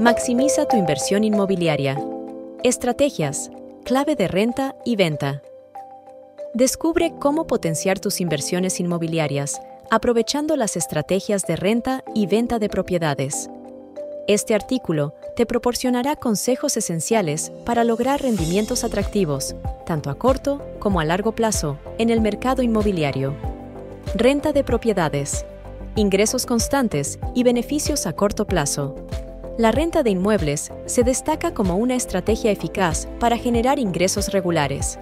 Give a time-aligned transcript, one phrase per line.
[0.00, 1.96] Maximiza tu inversión inmobiliaria.
[2.64, 3.52] Estrategias,
[3.84, 5.40] clave de renta y venta.
[6.52, 9.60] Descubre cómo potenciar tus inversiones inmobiliarias
[9.92, 13.48] aprovechando las estrategias de renta y venta de propiedades.
[14.26, 19.54] Este artículo te proporcionará consejos esenciales para lograr rendimientos atractivos,
[19.86, 23.34] tanto a corto como a largo plazo, en el mercado inmobiliario.
[24.16, 25.46] Renta de propiedades.
[25.94, 28.96] Ingresos constantes y beneficios a corto plazo.
[29.56, 34.98] La renta de inmuebles se destaca como una estrategia eficaz para generar ingresos regulares.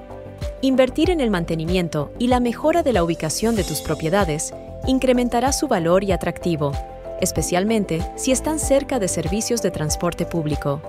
[0.60, 4.52] Invertir en el mantenimiento y la mejora de la ubicación de tus propiedades
[4.87, 6.73] incrementará su valor y atractivo,
[7.19, 10.82] especialmente si están cerca de servicios de transporte público.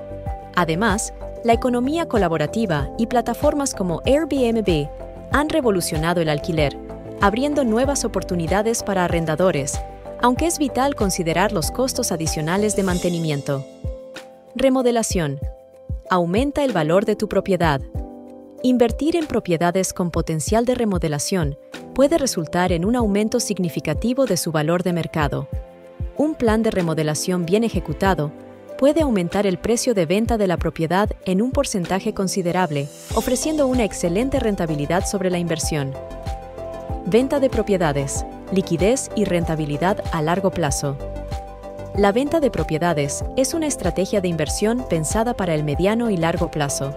[0.55, 1.13] Además,
[1.45, 4.89] la economía colaborativa y plataformas como Airbnb
[5.31, 6.77] han revolucionado el alquiler,
[7.21, 9.79] abriendo nuevas oportunidades para arrendadores,
[10.23, 13.63] aunque es vital considerar los costos adicionales de mantenimiento.
[14.55, 15.39] Remodelación.
[16.09, 17.79] Aumenta el valor de tu propiedad.
[18.63, 21.59] Invertir en propiedades con potencial de remodelación
[21.93, 25.47] puede resultar en un aumento significativo de su valor de mercado
[26.17, 28.31] un plan de remodelación bien ejecutado
[28.77, 33.83] puede aumentar el precio de venta de la propiedad en un porcentaje considerable, ofreciendo una
[33.83, 35.91] excelente rentabilidad sobre la inversión.
[37.05, 40.97] Venta de propiedades, liquidez y rentabilidad a largo plazo.
[41.95, 46.49] La venta de propiedades es una estrategia de inversión pensada para el mediano y largo
[46.49, 46.95] plazo.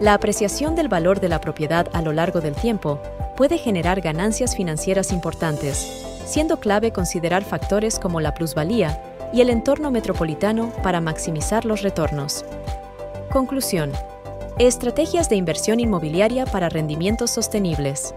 [0.00, 3.00] La apreciación del valor de la propiedad a lo largo del tiempo
[3.36, 9.00] puede generar ganancias financieras importantes, siendo clave considerar factores como la plusvalía
[9.32, 12.44] y el entorno metropolitano para maximizar los retornos.
[13.30, 13.92] Conclusión.
[14.58, 18.14] Estrategias de inversión inmobiliaria para rendimientos sostenibles.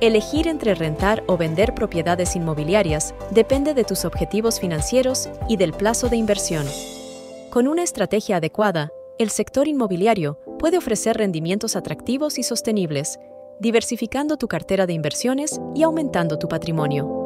[0.00, 6.08] Elegir entre rentar o vender propiedades inmobiliarias depende de tus objetivos financieros y del plazo
[6.08, 6.66] de inversión.
[7.50, 13.18] Con una estrategia adecuada, el sector inmobiliario puede ofrecer rendimientos atractivos y sostenibles
[13.60, 17.17] diversificando tu cartera de inversiones y aumentando tu patrimonio.